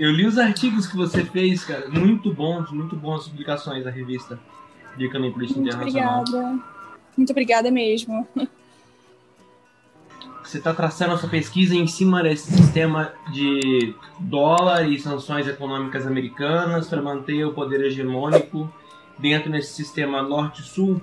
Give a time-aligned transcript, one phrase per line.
[0.00, 1.86] Eu li os artigos que você fez, cara.
[1.90, 4.40] Muito bons, muito bons publicações da revista
[4.96, 6.20] de Muito Internacional.
[6.20, 6.58] obrigada.
[7.14, 8.26] Muito obrigada mesmo.
[10.42, 16.06] Você está traçando a sua pesquisa em cima desse sistema de dólar e sanções econômicas
[16.06, 18.72] americanas para manter o poder hegemônico
[19.18, 20.98] dentro desse sistema norte-sul?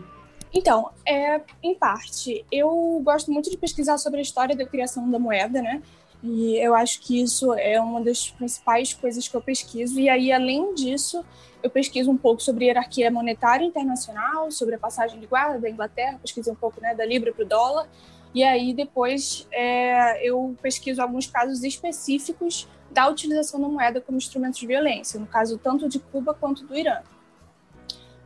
[0.51, 5.19] Então, é, em parte, eu gosto muito de pesquisar sobre a história da criação da
[5.19, 5.83] moeda, né?
[6.23, 9.99] E eu acho que isso é uma das principais coisas que eu pesquiso.
[9.99, 11.23] E aí, além disso,
[11.61, 16.19] eu pesquiso um pouco sobre hierarquia monetária internacional, sobre a passagem de guarda da Inglaterra,
[16.21, 17.87] pesquisei um pouco né, da libra para o dólar.
[18.33, 24.59] E aí, depois, é, eu pesquiso alguns casos específicos da utilização da moeda como instrumento
[24.59, 26.99] de violência, no caso tanto de Cuba quanto do Irã.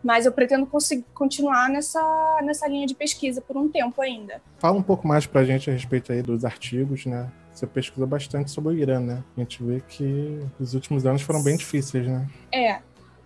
[0.03, 0.67] Mas eu pretendo
[1.13, 4.41] continuar nessa, nessa linha de pesquisa por um tempo ainda.
[4.57, 7.29] Fala um pouco mais para a gente a respeito aí dos artigos, né?
[7.53, 9.23] Você pesquisa bastante sobre o Irã, né?
[9.35, 12.27] A gente vê que os últimos anos foram bem difíceis, né?
[12.51, 12.79] É.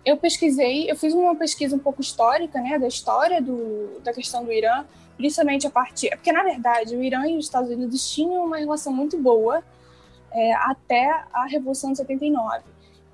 [0.04, 4.44] Eu pesquisei, eu fiz uma pesquisa um pouco histórica, né, da história do, da questão
[4.44, 4.84] do Irã,
[5.16, 6.10] principalmente a partir.
[6.10, 9.64] Porque, na verdade, o Irã e os Estados Unidos tinham uma relação muito boa
[10.30, 12.62] é, até a Revolução de 79.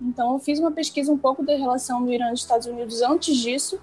[0.03, 3.01] Então, eu fiz uma pesquisa um pouco da relação do Irã e dos Estados Unidos
[3.01, 3.81] antes disso,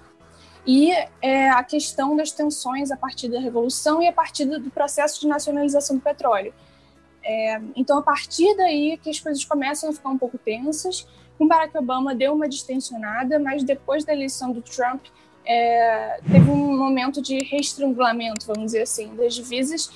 [0.66, 5.20] e é, a questão das tensões a partir da Revolução e a partir do processo
[5.20, 6.52] de nacionalização do petróleo.
[7.30, 11.06] É, então, a partir daí que as coisas começam a ficar um pouco tensas.
[11.38, 15.06] Com Barack Obama deu uma distensionada, mas depois da eleição do Trump,
[15.46, 19.90] é, teve um momento de reestrangulamento, vamos dizer assim, das divisas.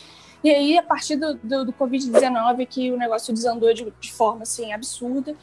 [0.44, 4.42] E aí, a partir do, do, do Covid-19, que o negócio desandou de, de forma
[4.42, 5.34] assim, absurda.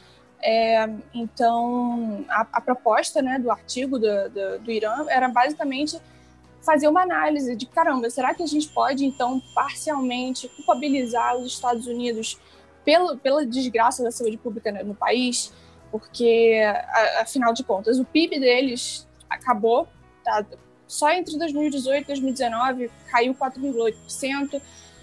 [0.42, 6.00] É, então, a, a, proposta né, do artigo do, do, do, Irã era basicamente
[6.62, 11.86] fazer uma análise de caramba, será que a gente pode, então, parcialmente culpabilizar os Estados
[11.86, 12.38] Unidos
[12.84, 15.52] pelo, pela desgraça da saúde pública no país?
[15.90, 16.60] Porque,
[17.20, 19.86] afinal de contas, o PIB deles acabou,
[20.24, 20.44] tá?
[20.86, 24.60] só entre 2018 e 2019 caiu 4,8%.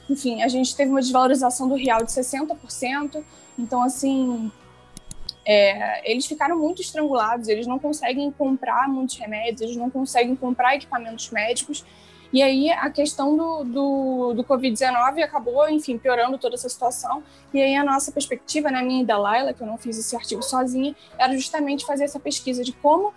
[0.10, 3.24] Enfim, a gente teve uma desvalorização do real de 60%.
[3.58, 4.52] Então, assim,
[5.52, 10.76] é, eles ficaram muito estrangulados, eles não conseguem comprar muitos remédios, eles não conseguem comprar
[10.76, 11.84] equipamentos médicos.
[12.32, 17.24] E aí a questão do, do, do Covid-19 acabou, enfim, piorando toda essa situação.
[17.52, 20.16] E aí a nossa perspectiva, né, minha e da Laila, que eu não fiz esse
[20.16, 23.12] artigo sozinha, era justamente fazer essa pesquisa de como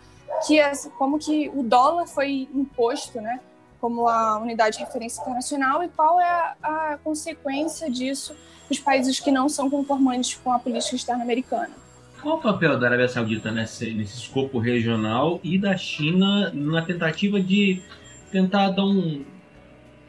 [0.46, 3.40] que, as, como que o dólar foi imposto, né,
[3.78, 8.34] como a unidade de referência internacional e qual é a, a consequência disso
[8.66, 11.82] para os países que não são conformantes com a política externa americana.
[12.22, 17.40] Qual o papel da Arábia Saudita nesse, nesse escopo regional e da China na tentativa
[17.40, 17.82] de
[18.30, 19.24] tentar dar um,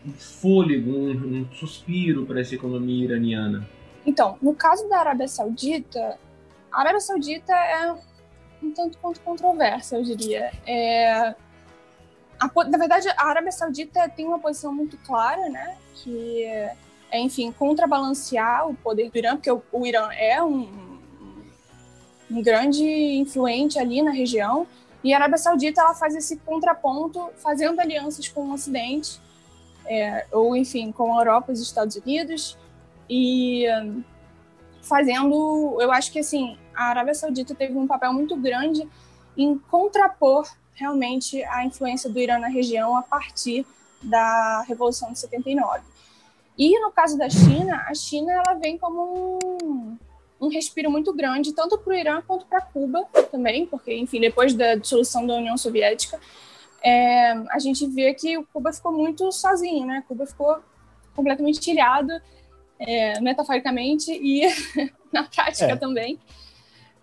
[0.06, 3.68] um fôlego, um, um suspiro para essa economia iraniana?
[4.06, 6.20] Então, no caso da Arábia Saudita,
[6.72, 7.92] a Arábia Saudita é
[8.62, 10.52] um tanto quanto controversa, eu diria.
[10.68, 11.34] É,
[12.40, 15.78] a, na verdade, a Arábia Saudita tem uma posição muito clara, né?
[15.96, 20.83] Que é, enfim, contrabalancear o poder do Irã, porque o, o Irã é um
[22.34, 24.66] um grande influente ali na região.
[25.04, 29.22] E a Arábia Saudita ela faz esse contraponto, fazendo alianças com o Ocidente,
[29.86, 32.58] é, ou enfim, com a Europa e os Estados Unidos,
[33.10, 33.66] e
[34.82, 38.88] fazendo, eu acho que assim, a Arábia Saudita teve um papel muito grande
[39.38, 43.66] em contrapor realmente a influência do Irã na região a partir
[44.02, 45.82] da Revolução de 79.
[46.58, 49.98] E no caso da China, a China ela vem como um,
[50.44, 54.54] um respiro muito grande, tanto para o Irã quanto para Cuba também, porque, enfim, depois
[54.54, 56.20] da dissolução da União Soviética,
[56.84, 60.04] é, a gente vê que o Cuba ficou muito sozinho, né?
[60.08, 60.58] Cuba ficou
[61.16, 62.12] completamente ilhado,
[62.78, 64.42] é, metaforicamente e
[65.14, 65.76] na prática é.
[65.78, 66.20] também.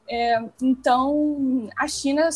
[0.09, 2.29] É, então, a China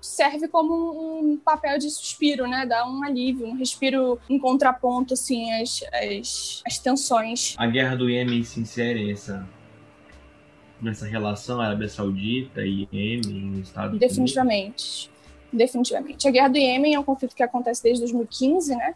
[0.00, 2.64] serve como um papel de suspiro, né?
[2.64, 7.56] Dá um alívio, um respiro em contraponto, assim, às, às, às tensões.
[7.58, 9.48] A guerra do Iêmen se insere essa
[10.84, 15.10] nessa relação Arábia Saudita e Iêmen, Estados Definitivamente.
[15.10, 15.10] Unidos?
[15.52, 16.28] Definitivamente.
[16.28, 18.94] A guerra do Iêmen é um conflito que acontece desde 2015, né?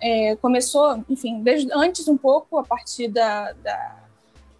[0.00, 3.96] É, começou, enfim, desde antes um pouco, a partir da, da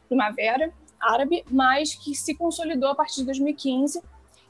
[0.08, 4.02] primavera árabe, mas que se consolidou a partir de 2015.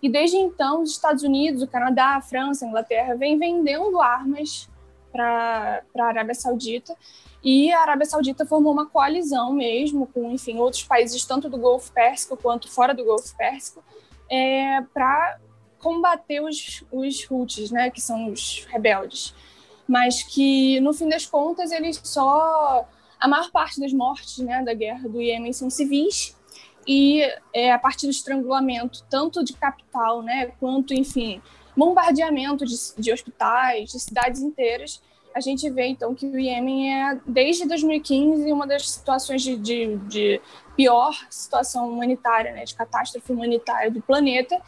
[0.02, 4.69] E desde então, os Estados Unidos, o Canadá, a França, a Inglaterra vêm vendendo armas
[5.16, 6.94] para a Arábia Saudita
[7.42, 11.92] e a Arábia Saudita formou uma coalizão mesmo com, enfim, outros países, tanto do Golfo
[11.92, 13.84] Pérsico quanto fora do Golfo Pérsico,
[14.28, 15.38] é, para
[15.78, 19.32] combater os, os Houthis, né, que são os rebeldes.
[19.86, 22.88] Mas que, no fim das contas, eles só.
[23.18, 26.36] A maior parte das mortes né, da guerra do Iêmen são civis.
[26.86, 27.22] e
[27.52, 31.40] é, a partir do estrangulamento tanto de capital, né, quanto, enfim,
[31.76, 35.00] bombardeamento de, de hospitais, de cidades inteiras,
[35.37, 39.96] a gente vê então que o Iêmen é, desde 2015, uma das situações de, de,
[40.08, 40.40] de
[40.75, 44.58] pior situação humanitária, né, de catástrofe humanitária do planeta.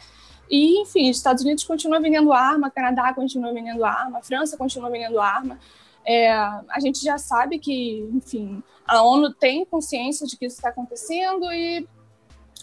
[0.47, 5.19] E, enfim, os Estados Unidos continuam vendendo arma, Canadá continua vendendo arma, França continua vendendo
[5.19, 5.59] arma.
[6.05, 10.69] É, a gente já sabe que, enfim, a ONU tem consciência de que isso está
[10.69, 11.87] acontecendo e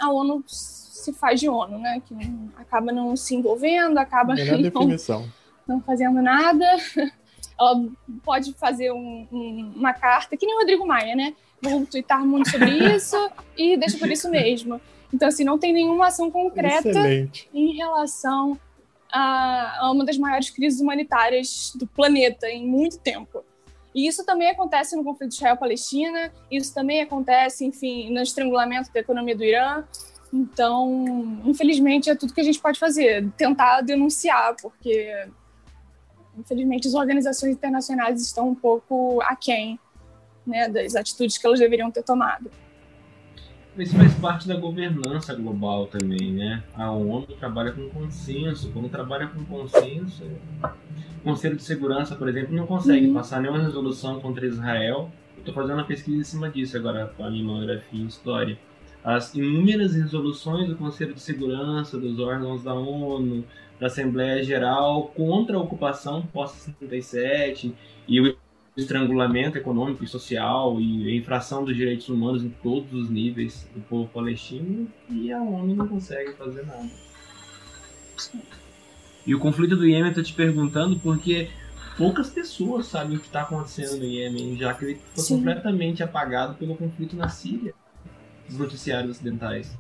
[0.01, 2.03] a ONU se faz de ONU, né?
[2.07, 2.15] Que
[2.57, 4.35] acaba não se envolvendo, acaba
[5.67, 6.67] não, não fazendo nada
[7.59, 7.89] ela
[8.23, 11.35] pode fazer um, um, uma carta, que nem o Rodrigo Maia, né?
[11.61, 13.17] Vou twittar muito sobre isso
[13.57, 14.81] e deixa por isso mesmo.
[15.13, 17.49] Então, assim, não tem nenhuma ação concreta Excelente.
[17.55, 18.59] em relação
[19.11, 23.43] a, a uma das maiores crises humanitárias do planeta em muito tempo.
[23.97, 29.35] E isso também acontece no conflito Israel-Palestina, isso também acontece, enfim, no estrangulamento da economia
[29.35, 29.85] do Irã.
[30.31, 35.27] Então, infelizmente, é tudo que a gente pode fazer, tentar denunciar, porque
[36.39, 39.81] infelizmente, as organizações internacionais estão um pouco aquém
[40.47, 42.51] né, das atitudes que elas deveriam ter tomado.
[43.79, 46.63] Isso faz parte da governança global também, né?
[46.75, 48.71] A ONU trabalha com consenso.
[48.73, 50.25] Quando trabalha com consenso,
[51.21, 53.15] o Conselho de Segurança, por exemplo, não consegue uhum.
[53.15, 55.11] passar nenhuma resolução contra Israel.
[55.37, 58.59] Estou fazendo uma pesquisa em cima disso agora, com a minha monografia em História.
[59.05, 63.45] As inúmeras resoluções do Conselho de Segurança, dos órgãos da ONU,
[63.79, 67.73] da Assembleia Geral contra a ocupação pós-67
[68.09, 68.37] e o
[68.77, 73.81] estrangulamento econômico e social e a infração dos direitos humanos em todos os níveis do
[73.81, 76.89] povo palestino e a ONU não consegue fazer nada.
[79.27, 81.49] E o conflito do Iêmen, eu tô te perguntando porque
[81.97, 85.37] poucas pessoas sabem o que está acontecendo no Iêmen, já que ele foi Sim.
[85.39, 87.75] completamente apagado pelo conflito na Síria,
[88.47, 89.77] dos noticiários ocidentais.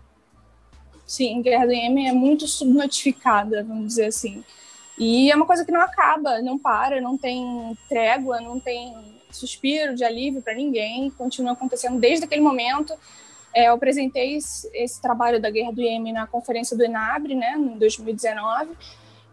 [1.06, 4.42] Sim, Guerra do Iêmen é muito subnotificada, vamos dizer assim.
[4.98, 8.94] E é uma coisa que não acaba, não para, não tem trégua, não tem
[9.30, 12.94] suspiro de alívio para ninguém, continua acontecendo desde aquele momento.
[13.54, 17.78] É, eu apresentei esse, trabalho da Guerra do Iêmen na conferência do ENABRE, né, em
[17.78, 18.76] 2019,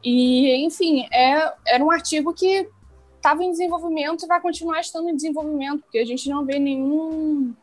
[0.03, 2.67] e, enfim, é, era um artigo que
[3.15, 7.53] estava em desenvolvimento e vai continuar estando em desenvolvimento, porque a gente não vê nenhum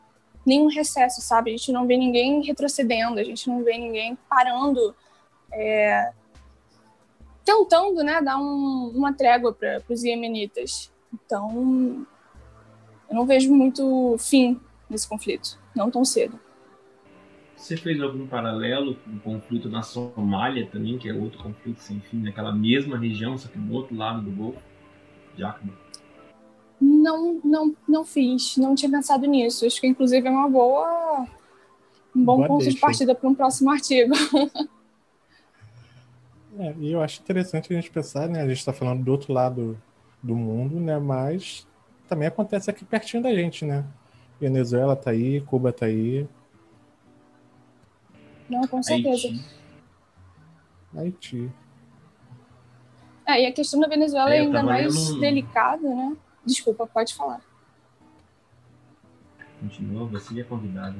[0.43, 1.51] nenhum recesso, sabe?
[1.51, 4.95] A gente não vê ninguém retrocedendo, a gente não vê ninguém parando,
[5.53, 6.11] é,
[7.43, 10.91] tentando, né, dar um, uma trégua para os iemenitas.
[11.13, 12.05] Então,
[13.09, 14.59] eu não vejo muito fim
[14.89, 16.39] nesse conflito, não tão cedo.
[17.55, 21.99] Você fez algum paralelo com o conflito na Somália também, que é outro conflito sem
[21.99, 24.59] fim, naquela mesma região, só que do outro lado do Golfo?
[25.37, 25.71] Jacobin?
[26.79, 29.65] Não, não, não fiz, não tinha pensado nisso.
[29.65, 31.27] Acho que inclusive é uma boa,
[32.15, 32.75] um bom boa ponto deixa.
[32.75, 34.13] de partida para um próximo artigo.
[36.59, 38.41] É, e eu acho interessante a gente pensar, né?
[38.41, 39.81] A gente está falando do outro lado
[40.21, 40.99] do mundo, né?
[40.99, 41.67] Mas
[42.07, 43.85] também acontece aqui pertinho da gente, né?
[44.39, 46.27] Venezuela tá aí, Cuba tá aí.
[48.49, 49.27] Não, com certeza.
[50.95, 51.37] Haiti.
[51.37, 51.51] Haiti.
[53.25, 56.17] É, e a questão da Venezuela é, é ainda mais delicada, né?
[56.45, 57.41] Desculpa, pode falar.
[59.59, 60.97] Continua, você é convidada.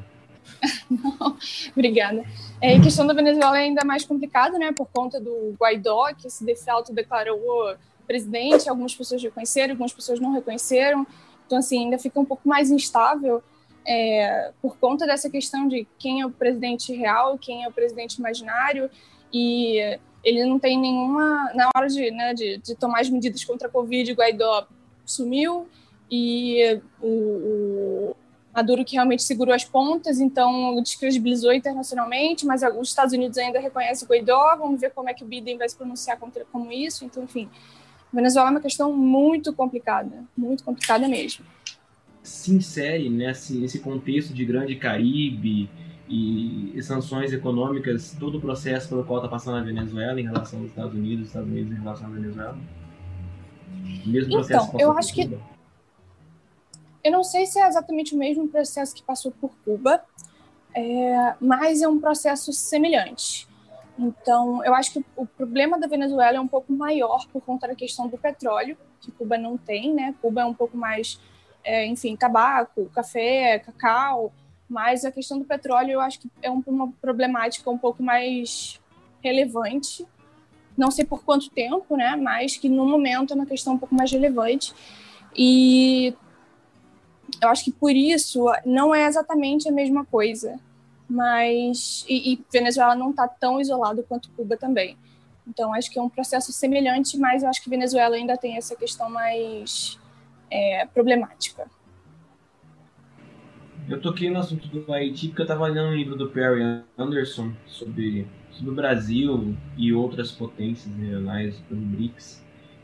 [0.90, 1.38] Não,
[1.76, 2.24] obrigada.
[2.62, 6.30] É, a questão da Venezuela é ainda mais complicada, né, por conta do Guaidó, que
[6.30, 11.08] se autodeclarou presidente, algumas pessoas reconheceram, algumas pessoas não reconheceram,
[11.46, 13.42] então, assim, ainda fica um pouco mais instável
[13.88, 18.16] é, por conta dessa questão de quem é o presidente real, quem é o presidente
[18.16, 18.90] imaginário,
[19.34, 23.68] e ele não tem nenhuma, na hora de, né, de, de tomar as medidas contra
[23.68, 24.68] a Covid, Guaidó
[25.06, 25.68] sumiu
[26.10, 28.16] e o
[28.54, 34.06] Maduro que realmente segurou as pontas, então descredibilizou internacionalmente, mas os Estados Unidos ainda reconhecem
[34.06, 37.06] o Guaidó, vamos ver como é que o Biden vai se pronunciar contra, como isso,
[37.06, 37.50] então, enfim,
[38.12, 41.46] Venezuela é uma questão muito complicada, muito complicada mesmo.
[42.22, 45.70] Se insere nesse, nesse contexto de grande Caribe
[46.08, 50.60] e, e sanções econômicas, todo o processo pelo qual está passando a Venezuela em relação
[50.60, 52.58] aos Estados Unidos, Estados Unidos em relação à Venezuela?
[54.06, 55.38] Mesmo processo então, eu acho que
[57.04, 60.04] eu não sei se é exatamente o mesmo processo que passou por Cuba,
[60.74, 63.48] é, mas é um processo semelhante.
[63.98, 67.76] Então, eu acho que o problema da Venezuela é um pouco maior por conta da
[67.76, 70.16] questão do petróleo, que Cuba não tem, né?
[70.22, 71.20] Cuba é um pouco mais,
[71.64, 74.32] é, enfim, tabaco, café, cacau,
[74.70, 78.80] mas a questão do petróleo eu acho que é uma problemática um pouco mais
[79.22, 80.08] relevante
[80.78, 83.94] não sei por quanto tempo, né, mas que no momento é uma questão um pouco
[83.94, 84.74] mais relevante.
[85.36, 86.14] E
[87.42, 90.60] eu acho que por isso não é exatamente a mesma coisa,
[91.10, 94.96] mas e, e Venezuela não está tão isolado quanto Cuba também.
[95.48, 98.76] Então acho que é um processo semelhante, mas eu acho que Venezuela ainda tem essa
[98.76, 100.00] questão mais
[100.50, 101.68] é, problemática.
[103.90, 107.52] Eu toquei no assunto do Haiti porque eu estava lendo um livro do Perry Anderson
[107.66, 112.42] sobre, sobre o Brasil e outras potências regionais do BRICS.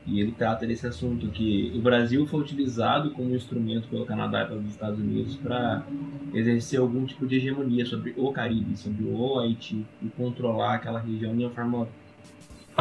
[0.08, 4.48] E ele trata desse assunto que o Brasil foi utilizado como instrumento pelo Canadá e
[4.48, 5.86] pelos Estados Unidos para
[6.34, 11.36] exercer algum tipo de hegemonia sobre o Caribe, sobre o Haiti e controlar aquela região
[11.36, 11.90] de uma forma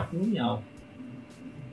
[0.08, 0.62] colonial.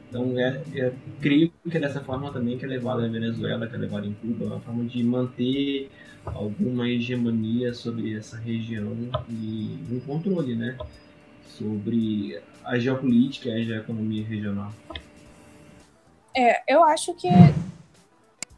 [0.09, 3.75] Então, é, é, creio que é dessa forma também que é levado na Venezuela, que
[3.75, 5.89] é levado em Cuba, uma forma de manter
[6.25, 8.95] alguma hegemonia sobre essa região
[9.29, 10.77] e um controle, né?
[11.45, 14.73] Sobre a geopolítica e a economia regional.
[16.35, 17.29] É, eu acho que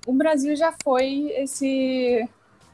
[0.07, 2.27] o Brasil já foi esse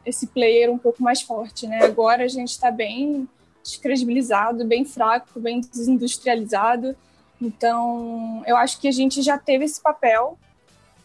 [0.03, 1.84] esse player um pouco mais forte, né?
[1.84, 3.29] Agora a gente está bem
[3.63, 6.96] descredibilizado, bem fraco, bem desindustrializado.
[7.39, 10.38] Então, eu acho que a gente já teve esse papel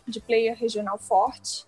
[0.06, 1.64] de player regional forte.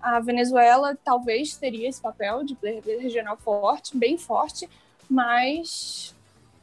[0.00, 4.68] A Venezuela talvez teria esse papel de player regional forte, bem forte,
[5.08, 6.14] mas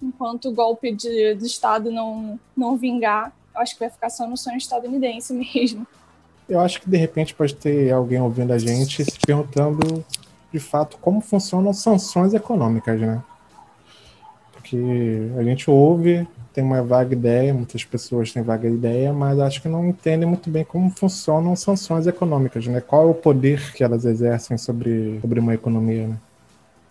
[0.02, 4.38] enquanto o golpe de, do Estado não, não vingar, acho que vai ficar só no
[4.38, 5.86] sonho estadunidense mesmo.
[6.48, 10.04] Eu acho que de repente pode ter alguém ouvindo a gente se perguntando
[10.52, 13.24] de fato como funcionam sanções econômicas, né?
[14.52, 14.78] Porque
[15.38, 19.68] a gente ouve, tem uma vaga ideia, muitas pessoas têm vaga ideia, mas acho que
[19.68, 22.80] não entendem muito bem como funcionam sanções econômicas, né?
[22.80, 26.18] Qual é o poder que elas exercem sobre, sobre uma economia, né?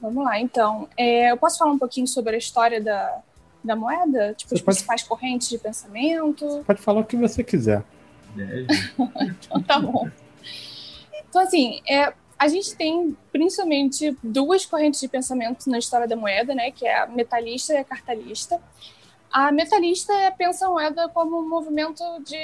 [0.00, 0.88] Vamos lá, então.
[0.97, 3.21] É, eu posso falar um pouquinho sobre a história da,
[3.62, 4.35] da moeda?
[4.35, 4.76] Tipo, você as pode...
[4.76, 6.47] principais correntes de pensamento?
[6.47, 7.83] Você pode falar o que você quiser.
[8.37, 10.09] então tá bom.
[11.28, 16.54] Então, assim, é, a gente tem principalmente duas correntes de pensamento na história da moeda,
[16.54, 16.71] né?
[16.71, 18.61] Que é a metalista e a cartalista.
[19.31, 22.37] A metalista pensa a moeda como um movimento de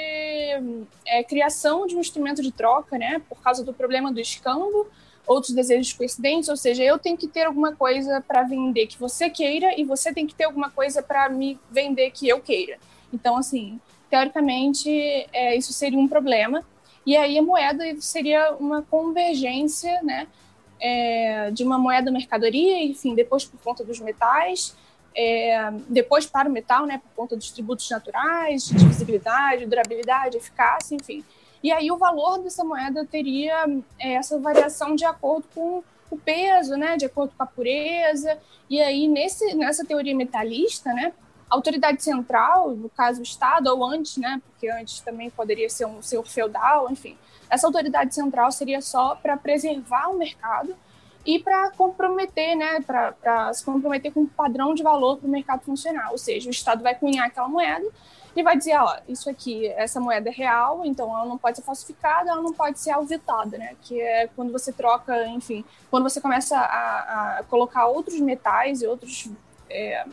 [1.05, 3.21] é, criação de um instrumento de troca, né?
[3.29, 4.87] Por causa do problema do escambo,
[5.29, 9.29] outros desejos coincidentes, ou seja, eu tenho que ter alguma coisa para vender que você
[9.29, 12.79] queira e você tem que ter alguma coisa para me vender que eu queira.
[13.13, 14.89] Então, assim, teoricamente,
[15.31, 16.65] é, isso seria um problema.
[17.05, 20.27] E aí a moeda seria uma convergência, né?
[20.81, 24.75] É, de uma moeda mercadoria, enfim, depois por conta dos metais,
[25.15, 31.23] é, depois para o metal, né, por conta dos tributos naturais, divisibilidade, durabilidade, eficácia, enfim.
[31.61, 33.65] E aí o valor dessa moeda teria
[33.99, 38.37] é, essa variação de acordo com o peso, né, de acordo com a pureza.
[38.69, 41.13] E aí nesse, nessa teoria metalista, né,
[41.49, 45.85] a autoridade central, no caso o Estado, ou antes, né, porque antes também poderia ser
[45.85, 47.17] um senhor feudal, enfim,
[47.49, 50.75] essa autoridade central seria só para preservar o mercado
[51.25, 55.61] e para comprometer, né, para se comprometer com um padrão de valor para o mercado
[55.61, 56.11] funcionar.
[56.11, 57.87] Ou seja, o Estado vai cunhar aquela moeda
[58.35, 61.63] e vai dizer, ó, isso aqui, essa moeda é real, então ela não pode ser
[61.63, 66.21] falsificada, ela não pode ser alvetada, né, que é quando você troca, enfim, quando você
[66.21, 69.29] começa a, a colocar outros metais e outros,
[69.69, 70.05] é,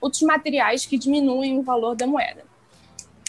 [0.00, 2.44] outros materiais que diminuem o valor da moeda.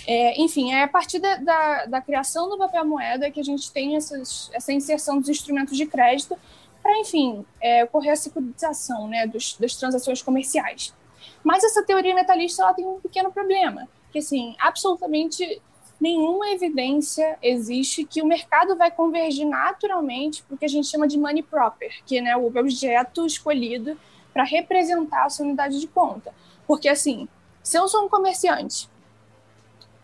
[0.09, 3.69] É, enfim, é a partir da, da, da, criação do papel moeda que a gente
[3.69, 6.37] tem essas, essa inserção dos instrumentos de crédito
[6.81, 10.93] para, enfim, é, ocorrer a securitização né, dos, das transações comerciais.
[11.43, 15.61] Mas essa teoria metalista ela tem um pequeno problema, que, assim, absolutamente
[15.99, 21.07] nenhuma evidência existe que o mercado vai convergir naturalmente para o que a gente chama
[21.07, 23.97] de money proper, que é né, o objeto escolhido
[24.33, 26.33] para representar a sua unidade de conta.
[26.67, 27.27] Porque, assim,
[27.63, 28.87] se eu sou um comerciante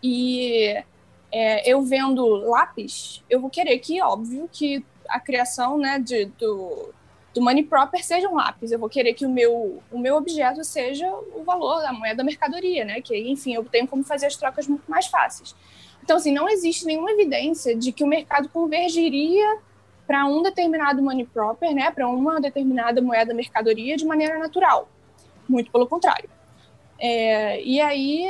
[0.02, 0.82] e
[1.30, 6.92] é, eu vendo lápis, eu vou querer que, óbvio, que a criação né, de, do,
[7.34, 8.70] do money proper seja um lápis.
[8.70, 12.24] Eu vou querer que o meu, o meu objeto seja o valor da moeda da
[12.24, 13.00] mercadoria, né?
[13.00, 15.54] Que, enfim, eu tenho como fazer as trocas muito mais fáceis.
[16.02, 19.58] Então, assim, não existe nenhuma evidência de que o mercado convergiria
[20.06, 21.90] para um determinado money proper, né?
[21.90, 24.88] Para uma determinada moeda mercadoria de maneira natural.
[25.48, 26.30] Muito pelo contrário.
[27.00, 28.28] É, e aí,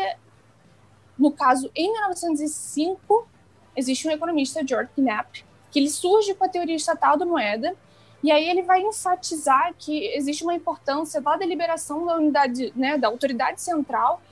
[1.18, 3.28] no caso, em 1905,
[3.76, 7.76] existe um economista, George Knapp, que ele surge com a teoria estatal da moeda,
[8.24, 13.08] e aí ele vai enfatizar que existe uma importância da deliberação da unidade, né, da
[13.08, 14.22] autoridade central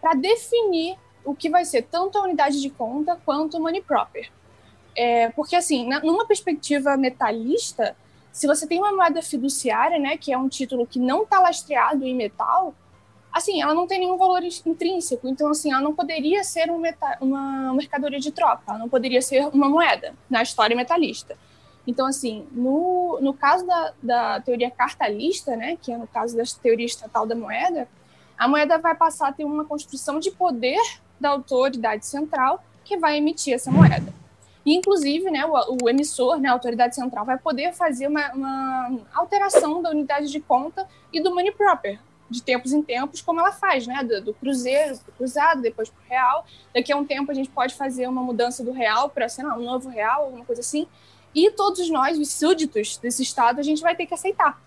[0.00, 4.30] para definir o que vai ser tanto a unidade de conta quanto o money proper.
[4.96, 7.94] É, porque, assim, na, numa perspectiva metalista,
[8.32, 12.06] se você tem uma moeda fiduciária, né, que é um título que não está lastreado
[12.06, 12.74] em metal,
[13.30, 15.28] assim, ela não tem nenhum valor intrínseco.
[15.28, 16.88] Então, assim, ela não poderia ser uma,
[17.20, 21.36] uma mercadoria de troca, ela não poderia ser uma moeda na história metalista.
[21.86, 26.44] Então, assim, no, no caso da, da teoria cartalista, né, que é no caso da
[26.62, 27.88] teoria estatal da moeda,
[28.38, 30.80] a moeda vai passar a ter uma construção de poder
[31.18, 34.12] da autoridade central que vai emitir essa moeda.
[34.64, 39.00] E, inclusive, né, o, o emissor, né, a autoridade central, vai poder fazer uma, uma,
[39.12, 41.98] alteração da unidade de conta e do money proper,
[42.30, 46.00] de tempos em tempos, como ela faz, né, do, do cruzeiro para cruzado, depois para
[46.00, 46.46] o real.
[46.72, 49.56] Daqui a um tempo a gente pode fazer uma mudança do real para, sei lá,
[49.56, 50.86] um novo real, alguma coisa assim.
[51.34, 54.60] E todos nós, os súditos desse Estado, a gente vai ter que aceitar.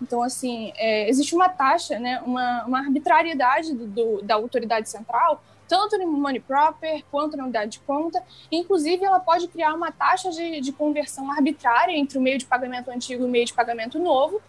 [0.00, 5.42] Então, assim, é, existe uma taxa, né, uma, uma arbitrariedade do, do, da autoridade central
[5.68, 8.22] tanto no money proper quanto na unidade de conta.
[8.50, 12.90] Inclusive, ela pode criar uma taxa de, de conversão arbitrária entre o meio de pagamento
[12.90, 14.40] antigo e o meio de pagamento novo.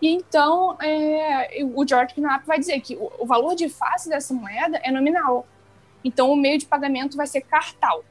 [0.00, 4.32] E então, é, o George Knapp vai dizer que o, o valor de face dessa
[4.34, 5.46] moeda é nominal.
[6.04, 8.04] Então, o meio de pagamento vai ser cartal,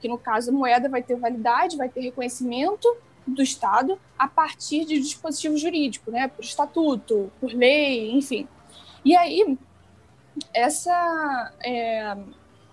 [0.00, 2.88] que no caso a moeda vai ter validade, vai ter reconhecimento
[3.26, 8.48] do Estado a partir de dispositivo jurídico, né, por estatuto, por lei, enfim.
[9.04, 9.58] E aí,
[10.54, 12.16] essa é,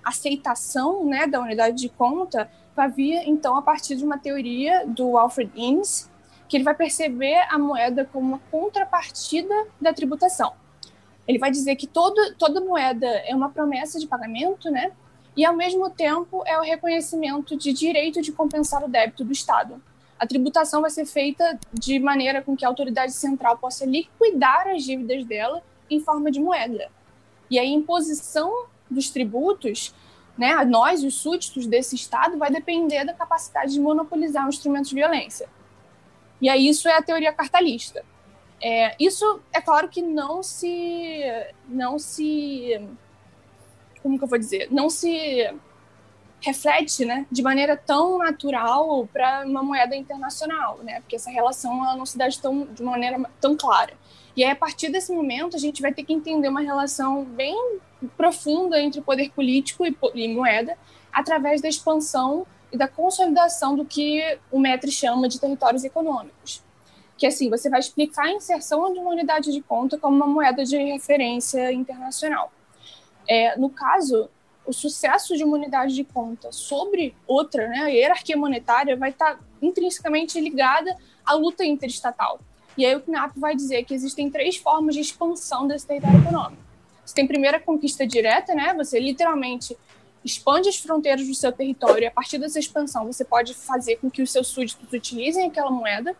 [0.03, 5.17] aceitação né, da unidade de conta vai vir, então, a partir de uma teoria do
[5.17, 6.09] Alfred Innes,
[6.47, 10.53] que ele vai perceber a moeda como uma contrapartida da tributação.
[11.27, 14.91] Ele vai dizer que todo, toda moeda é uma promessa de pagamento, né?
[15.35, 19.81] E, ao mesmo tempo, é o reconhecimento de direito de compensar o débito do Estado.
[20.17, 24.83] A tributação vai ser feita de maneira com que a autoridade central possa liquidar as
[24.83, 26.89] dívidas dela em forma de moeda.
[27.49, 29.93] E a imposição dos tributos,
[30.37, 34.87] né, a nós, os súditos desse Estado, vai depender da capacidade de monopolizar um instrumento
[34.87, 35.49] de violência.
[36.41, 38.03] E aí isso é a teoria cartalista.
[38.61, 41.21] É, isso é claro que não se,
[41.67, 42.81] não se,
[44.05, 45.51] como que eu vou dizer, não se
[46.39, 51.95] reflete, né, de maneira tão natural para uma moeda internacional, né, porque essa relação ela
[51.95, 53.93] não se dá de, tão, de maneira tão clara.
[54.37, 57.79] E aí, a partir desse momento, a gente vai ter que entender uma relação bem
[58.15, 60.77] profunda entre poder político e, e moeda,
[61.11, 66.63] através da expansão e da consolidação do que o Metri chama de territórios econômicos.
[67.17, 70.63] Que assim, você vai explicar a inserção de uma unidade de conta como uma moeda
[70.63, 72.51] de referência internacional.
[73.27, 74.29] É, no caso,
[74.65, 79.39] o sucesso de uma unidade de conta sobre outra, né, a hierarquia monetária, vai estar
[79.61, 82.39] intrinsecamente ligada à luta interestatal.
[82.77, 86.63] E aí o CNAP vai dizer que existem três formas de expansão desse território econômico.
[87.05, 88.73] Você tem primeiro a conquista direta, né?
[88.73, 89.77] Você literalmente
[90.23, 94.09] expande as fronteiras do seu território e a partir dessa expansão você pode fazer com
[94.09, 96.15] que os seus súditos utilizem aquela moeda.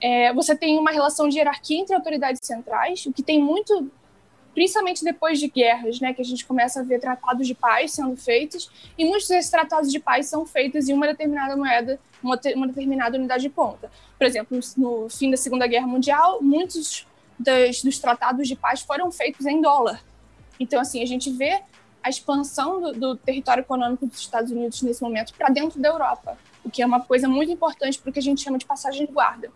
[0.00, 3.90] É, você tem uma relação de hierarquia entre autoridades centrais, o que tem muito
[4.56, 8.16] principalmente depois de guerras, né, que a gente começa a ver tratados de paz sendo
[8.16, 12.66] feitos, e muitos desses tratados de paz são feitos em uma determinada moeda, uma, uma
[12.66, 13.90] determinada unidade de ponta.
[14.18, 17.06] Por exemplo, no fim da Segunda Guerra Mundial, muitos
[17.38, 20.02] das, dos tratados de paz foram feitos em dólar.
[20.58, 21.62] Então, assim, a gente vê
[22.02, 26.38] a expansão do, do território econômico dos Estados Unidos nesse momento para dentro da Europa,
[26.64, 29.04] o que é uma coisa muito importante para o que a gente chama de passagem
[29.04, 29.52] de guarda.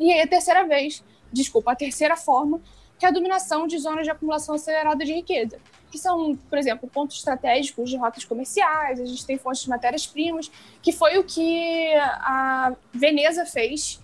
[0.00, 2.62] E aí, a terceira vez, desculpa, a terceira forma
[2.98, 5.58] que é a dominação de zonas de acumulação acelerada de riqueza,
[5.90, 10.50] que são, por exemplo, pontos estratégicos de rotas comerciais, a gente tem fontes de matérias-primas,
[10.82, 14.00] que foi o que a Veneza fez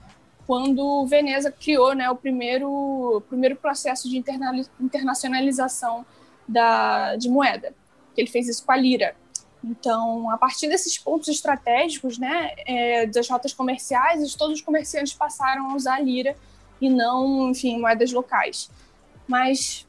[0.47, 4.23] quando Veneza criou né, o primeiro, primeiro processo de
[4.81, 6.05] internacionalização
[6.47, 7.75] da, de moeda,
[8.15, 9.17] que ele fez isso com a lira.
[9.65, 15.71] Então, a partir desses pontos estratégicos né, é, das rotas comerciais, todos os comerciantes passaram
[15.71, 16.37] a usar a lira
[16.83, 18.69] e não, enfim, moedas locais.
[19.27, 19.87] Mas,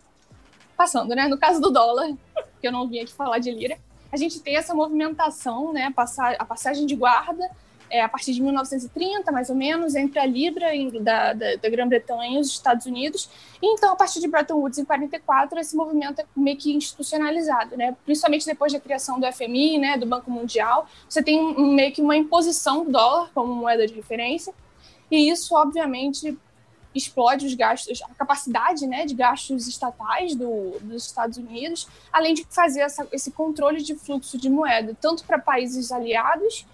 [0.78, 1.28] passando, né?
[1.28, 2.14] No caso do dólar,
[2.62, 3.78] que eu não vim aqui falar de lira,
[4.12, 5.92] a gente tem essa movimentação, né?
[6.38, 7.50] A passagem de guarda
[7.90, 10.68] é, a partir de 1930, mais ou menos, entre a Libra
[11.02, 13.30] da, da, da Grã-Bretanha e os Estados Unidos.
[13.62, 17.78] E então, a partir de Bretton Woods, em 44, esse movimento é meio que institucionalizado,
[17.78, 17.96] né?
[18.06, 20.88] principalmente depois da criação do FMI, né, do Banco Mundial.
[21.08, 24.54] Você tem meio que uma imposição do dólar como moeda de referência.
[25.12, 26.36] E isso, obviamente,
[26.94, 32.46] explode os gastos, a capacidade né, de gastos estatais do, dos Estados Unidos, além de
[32.50, 36.66] fazer essa, esse controle de fluxo de moeda, tanto para países aliados,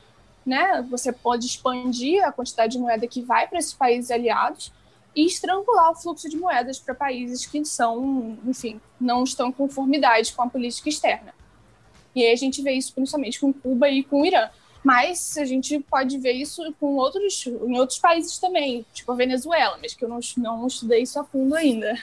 [0.45, 4.71] né, você pode expandir a quantidade de moeda que vai para esses países aliados
[5.15, 10.33] e estrangular o fluxo de moedas para países que são, enfim, não estão em conformidade
[10.33, 11.33] com a política externa.
[12.15, 14.49] E aí a gente vê isso principalmente com Cuba e com o Irã.
[14.83, 19.77] Mas a gente pode ver isso com outros, em outros países também, tipo a Venezuela,
[19.81, 21.93] mas que eu não, não estudei isso a fundo ainda.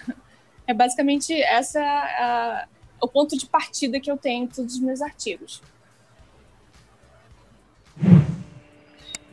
[0.68, 2.66] É basicamente essa a,
[3.00, 5.62] o ponto de partida que eu tenho em todos os meus artigos.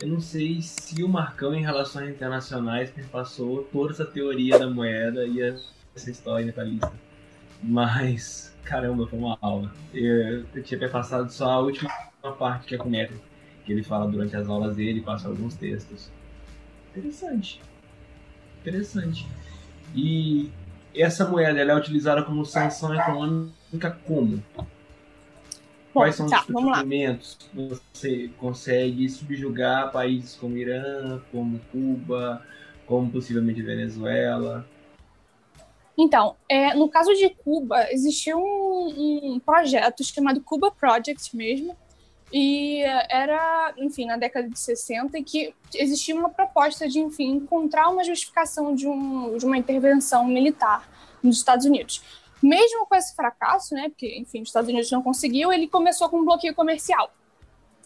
[0.03, 5.25] eu não sei se o Marcão, em relações internacionais, perpassou toda essa teoria da moeda
[5.25, 6.91] e essa história detalhista.
[7.61, 9.71] Mas, caramba, foi uma aula.
[9.93, 11.89] Eu, eu tinha perpassado só a última
[12.37, 13.23] parte que é com métrica,
[13.65, 16.11] que ele fala durante as aulas dele, passa alguns textos.
[16.91, 17.61] Interessante.
[18.61, 19.27] Interessante.
[19.95, 20.49] E
[20.95, 24.43] essa moeda ela é utilizada como sanção econômica como?
[25.91, 32.41] Quais são tá, os instrumentos que você consegue subjugar países como Irã, como Cuba,
[32.87, 34.65] como possivelmente Venezuela?
[35.95, 41.77] Então, é, no caso de Cuba, existiu um, um, projeto chamado Cuba Project mesmo,
[42.35, 48.03] e era, enfim, na década de 60, que existia uma proposta de, enfim, encontrar uma
[48.03, 50.89] justificação de, um, de uma intervenção militar
[51.21, 52.01] nos Estados Unidos.
[52.41, 56.21] Mesmo com esse fracasso, né, porque, enfim, os Estados Unidos não conseguiu, ele começou com
[56.21, 57.13] um bloqueio comercial.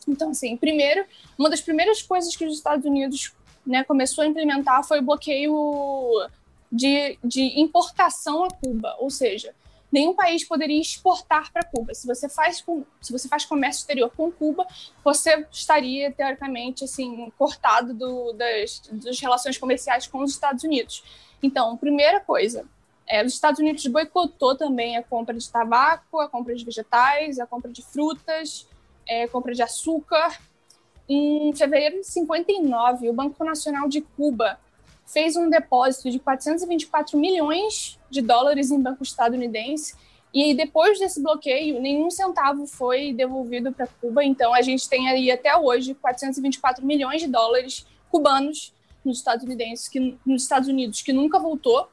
[0.07, 1.05] Então, assim, primeiro,
[1.37, 6.25] uma das primeiras coisas que os Estados Unidos né, começou a implementar foi o bloqueio
[6.71, 9.53] de, de importação a Cuba, ou seja,
[9.91, 11.93] nenhum país poderia exportar para Cuba.
[11.93, 14.67] Se você faz com, se você faz comércio exterior com Cuba,
[15.03, 21.03] você estaria teoricamente assim cortado do, das, das relações comerciais com os Estados Unidos.
[21.41, 22.65] Então, primeira coisa,
[23.07, 27.47] é, os Estados Unidos boicotou também a compra de tabaco, a compra de vegetais, a
[27.47, 28.67] compra de frutas,
[29.07, 30.37] é, a compra de açúcar.
[31.09, 34.59] Em fevereiro de 59, o Banco Nacional de Cuba
[35.07, 39.95] fez um depósito de 424 milhões de dólares em banco estadunidense
[40.33, 44.23] e depois desse bloqueio, nenhum centavo foi devolvido para Cuba.
[44.23, 49.87] Então, a gente tem aí até hoje 424 milhões de dólares cubanos nos Estados Unidos,
[49.87, 51.87] que, nos Estados Unidos, que nunca voltou,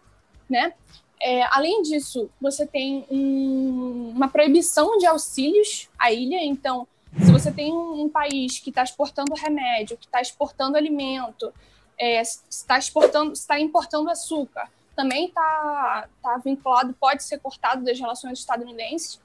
[0.51, 0.75] né?
[1.23, 6.45] É, além disso, você tem um, uma proibição de auxílios à ilha.
[6.45, 6.87] Então,
[7.25, 11.51] se você tem um, um país que está exportando remédio, que está exportando alimento,
[11.99, 18.39] é, está exportando, está importando açúcar, também está tá vinculado, pode ser cortado das relações
[18.39, 19.21] estadunidenses.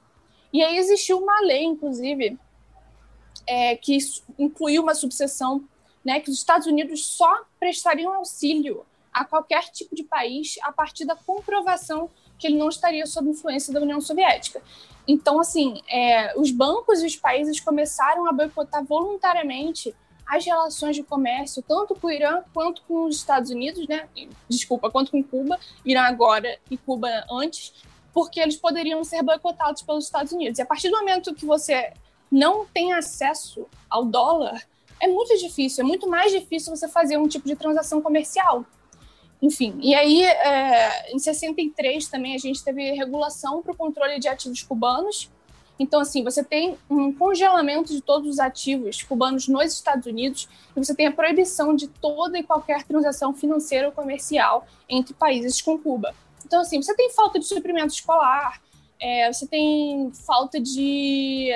[0.52, 2.38] E aí existiu uma lei, inclusive,
[3.46, 3.96] é, que
[4.38, 5.64] incluiu uma subseção,
[6.04, 11.04] né, que os Estados Unidos só prestariam auxílio a qualquer tipo de país a partir
[11.04, 14.62] da comprovação que ele não estaria sob influência da União Soviética.
[15.06, 19.94] Então, assim, é, os bancos e os países começaram a boicotar voluntariamente
[20.30, 24.08] as relações de comércio, tanto com o Irã quanto com os Estados Unidos, né?
[24.48, 27.74] Desculpa, quanto com Cuba, Irã agora e Cuba antes,
[28.14, 30.60] porque eles poderiam ser boicotados pelos Estados Unidos.
[30.60, 31.92] E a partir do momento que você
[32.30, 34.62] não tem acesso ao dólar,
[35.00, 38.64] é muito difícil, é muito mais difícil você fazer um tipo de transação comercial.
[39.42, 44.28] Enfim, e aí é, em 63 também a gente teve regulação para o controle de
[44.28, 45.28] ativos cubanos.
[45.80, 50.78] Então, assim, você tem um congelamento de todos os ativos cubanos nos Estados Unidos e
[50.78, 55.78] você tem a proibição de toda e qualquer transação financeira ou comercial entre países com
[55.78, 56.14] Cuba.
[56.44, 58.60] Então, assim, você tem falta de suprimento escolar,
[59.00, 61.48] é, você tem falta de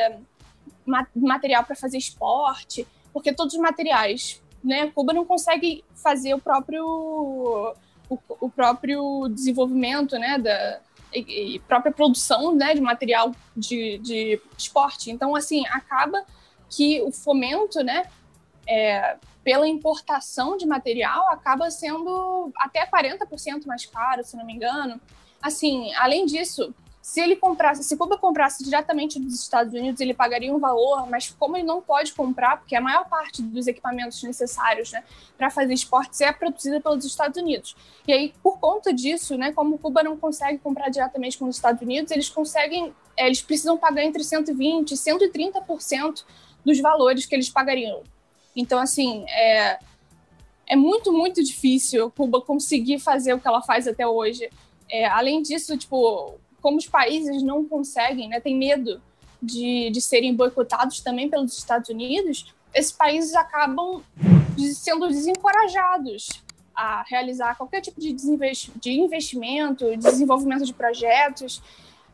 [1.14, 7.76] material para fazer esporte, porque todos os materiais né, Cuba não consegue fazer o próprio
[8.08, 10.80] o, o próprio desenvolvimento, né, da
[11.14, 15.10] e, e própria produção, né, de material de, de esporte.
[15.10, 16.24] Então, assim, acaba
[16.68, 18.04] que o fomento, né,
[18.66, 25.00] é, pela importação de material acaba sendo até 40% mais caro, se não me engano.
[25.40, 26.74] Assim, além disso,
[27.04, 31.28] se ele comprasse, se Cuba comprasse diretamente dos Estados Unidos, ele pagaria um valor, mas
[31.38, 35.04] como ele não pode comprar, porque a maior parte dos equipamentos necessários né,
[35.36, 37.76] para fazer esportes é produzida pelos Estados Unidos.
[38.08, 41.82] E aí, por conta disso, né, como Cuba não consegue comprar diretamente com os Estados
[41.82, 46.24] Unidos, eles conseguem, é, eles precisam pagar entre 120% e 130%
[46.64, 48.02] dos valores que eles pagariam.
[48.56, 49.78] Então, assim, é,
[50.66, 54.48] é muito, muito difícil Cuba conseguir fazer o que ela faz até hoje.
[54.88, 58.98] É, além disso, tipo, como os países não conseguem, né, têm medo
[59.42, 64.02] de, de serem boicotados também pelos Estados Unidos, esses países acabam
[64.72, 66.42] sendo desencorajados
[66.74, 71.62] a realizar qualquer tipo de, de investimento, desenvolvimento de projetos.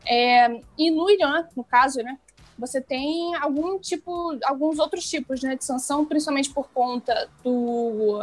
[0.05, 2.19] É, e no Irã, no caso, né,
[2.59, 8.19] você tem algum tipo, alguns outros tipos né, de sanção, principalmente por conta do,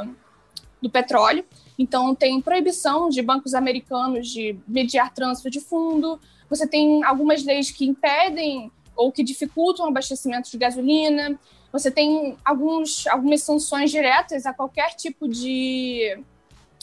[0.80, 1.44] do petróleo.
[1.78, 7.70] Então, tem proibição de bancos americanos de mediar trânsito de fundo, você tem algumas leis
[7.70, 11.38] que impedem ou que dificultam o abastecimento de gasolina,
[11.70, 16.18] você tem alguns, algumas sanções diretas a qualquer tipo de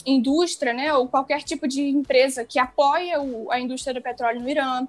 [0.04, 4.48] indústria, né, ou qualquer tipo de empresa que apoia o, a indústria do petróleo no
[4.48, 4.86] Irã.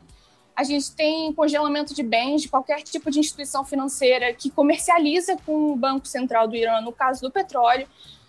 [0.56, 5.72] a gente tem congelamento de bens de qualquer tipo de instituição financeira que comercializa com
[5.72, 7.88] o Banco Central do Irã, no caso do petróleo.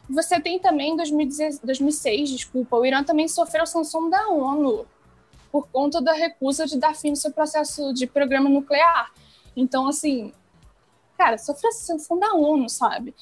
[0.08, 4.86] Você tem também, em 2006, desculpa, o Irã também sofreu sanção da ONU
[5.52, 9.12] por conta da recusa de dar fim no seu processo de programa nuclear.
[9.56, 10.32] Então, assim,
[11.16, 13.14] cara, sofreu sanção da ONU, sabe?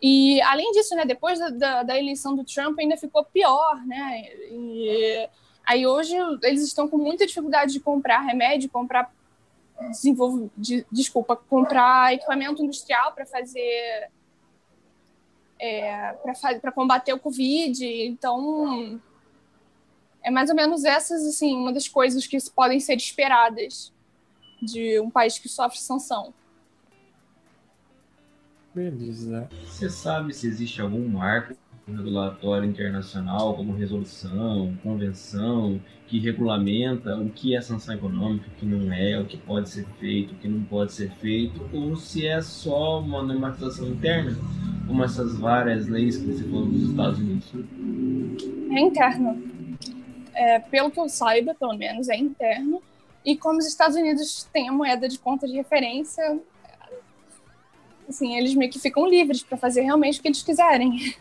[0.00, 4.24] E, além disso, né, depois da, da, da eleição do Trump, ainda ficou pior, né?
[4.50, 5.28] E
[5.64, 9.12] Aí hoje eles estão com muita dificuldade de comprar remédio, comprar
[9.90, 14.10] desenvolver, de, desculpa, comprar equipamento industrial para fazer
[15.62, 16.12] é,
[16.60, 17.86] para combater o Covid.
[17.86, 19.00] Então,
[20.20, 23.92] é mais ou menos essas, assim, uma das coisas que podem ser esperadas
[24.60, 26.34] de um país que sofre sanção.
[28.74, 29.48] Beleza.
[29.64, 31.54] Você sabe se existe algum marco
[31.86, 38.92] regulatório internacional, como resolução, convenção, que regulamenta o que é sanção econômica, o que não
[38.92, 42.40] é, o que pode ser feito, o que não pode ser feito, ou se é
[42.40, 44.36] só uma normatização interna,
[44.92, 47.50] como essas várias leis que você falou dos Estados Unidos?
[48.70, 49.42] É interno.
[50.34, 52.82] É, pelo que eu saiba, pelo menos, é interno.
[53.24, 56.38] E como os Estados Unidos têm a moeda de conta de referência,
[58.06, 61.14] assim, eles meio que ficam livres para fazer realmente o que eles quiserem.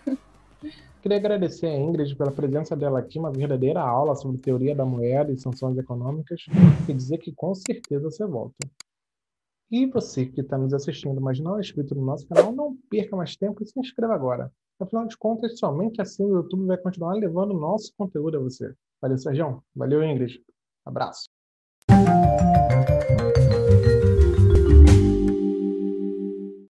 [1.01, 5.31] Queria agradecer a Ingrid pela presença dela aqui, uma verdadeira aula sobre teoria da moeda
[5.31, 6.41] e sanções econômicas,
[6.89, 8.57] e dizer que com certeza você volta.
[9.71, 13.15] E você que está nos assistindo, mas não é inscrito no nosso canal, não perca
[13.15, 14.51] mais tempo e se inscreva agora.
[14.77, 18.73] Afinal de contas, somente assim o YouTube vai continuar levando nosso conteúdo a você.
[19.01, 19.63] Valeu, Sérgio.
[19.73, 20.43] Valeu, Ingrid.
[20.85, 21.29] Abraço.